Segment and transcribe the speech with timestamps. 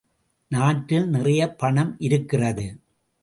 [0.51, 2.65] நாட்டில் நிறைய பணம் இருக்கிறது!